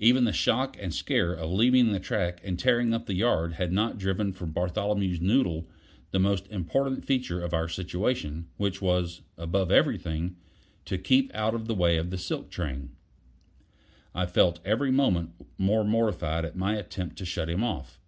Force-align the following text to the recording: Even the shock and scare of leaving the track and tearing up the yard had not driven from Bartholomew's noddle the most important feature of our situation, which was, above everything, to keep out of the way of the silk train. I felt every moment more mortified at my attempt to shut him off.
Even 0.00 0.24
the 0.24 0.32
shock 0.32 0.76
and 0.80 0.92
scare 0.92 1.32
of 1.32 1.48
leaving 1.52 1.92
the 1.92 2.00
track 2.00 2.40
and 2.42 2.58
tearing 2.58 2.92
up 2.92 3.06
the 3.06 3.14
yard 3.14 3.52
had 3.52 3.70
not 3.70 3.98
driven 3.98 4.32
from 4.32 4.50
Bartholomew's 4.50 5.20
noddle 5.20 5.68
the 6.10 6.18
most 6.18 6.48
important 6.48 7.04
feature 7.04 7.40
of 7.40 7.54
our 7.54 7.68
situation, 7.68 8.48
which 8.56 8.82
was, 8.82 9.20
above 9.38 9.70
everything, 9.70 10.34
to 10.86 10.98
keep 10.98 11.30
out 11.36 11.54
of 11.54 11.68
the 11.68 11.74
way 11.76 11.98
of 11.98 12.10
the 12.10 12.18
silk 12.18 12.50
train. 12.50 12.96
I 14.12 14.26
felt 14.26 14.58
every 14.64 14.90
moment 14.90 15.34
more 15.56 15.84
mortified 15.84 16.44
at 16.44 16.56
my 16.56 16.74
attempt 16.74 17.14
to 17.18 17.24
shut 17.24 17.48
him 17.48 17.62
off. 17.62 18.00